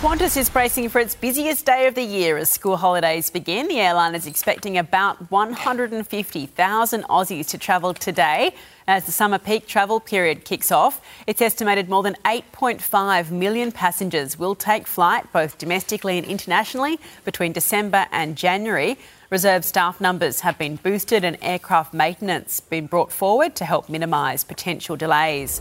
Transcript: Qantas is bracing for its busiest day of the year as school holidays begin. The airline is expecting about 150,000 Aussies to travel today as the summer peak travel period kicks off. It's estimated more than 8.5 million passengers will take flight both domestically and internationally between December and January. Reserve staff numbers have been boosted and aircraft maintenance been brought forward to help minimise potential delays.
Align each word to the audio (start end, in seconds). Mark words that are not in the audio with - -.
Qantas 0.00 0.38
is 0.38 0.48
bracing 0.48 0.88
for 0.88 0.98
its 0.98 1.14
busiest 1.14 1.66
day 1.66 1.86
of 1.86 1.94
the 1.94 2.02
year 2.02 2.38
as 2.38 2.48
school 2.48 2.78
holidays 2.78 3.28
begin. 3.28 3.68
The 3.68 3.80
airline 3.80 4.14
is 4.14 4.26
expecting 4.26 4.78
about 4.78 5.30
150,000 5.30 7.04
Aussies 7.04 7.48
to 7.48 7.58
travel 7.58 7.92
today 7.92 8.54
as 8.88 9.04
the 9.04 9.12
summer 9.12 9.36
peak 9.36 9.66
travel 9.66 10.00
period 10.00 10.46
kicks 10.46 10.72
off. 10.72 11.02
It's 11.26 11.42
estimated 11.42 11.90
more 11.90 12.02
than 12.02 12.16
8.5 12.24 13.30
million 13.30 13.72
passengers 13.72 14.38
will 14.38 14.54
take 14.54 14.86
flight 14.86 15.30
both 15.34 15.58
domestically 15.58 16.16
and 16.16 16.26
internationally 16.26 16.98
between 17.26 17.52
December 17.52 18.06
and 18.10 18.36
January. 18.36 18.96
Reserve 19.28 19.66
staff 19.66 20.00
numbers 20.00 20.40
have 20.40 20.56
been 20.56 20.76
boosted 20.76 21.24
and 21.24 21.36
aircraft 21.42 21.92
maintenance 21.92 22.58
been 22.58 22.86
brought 22.86 23.12
forward 23.12 23.54
to 23.56 23.66
help 23.66 23.90
minimise 23.90 24.44
potential 24.44 24.96
delays. 24.96 25.60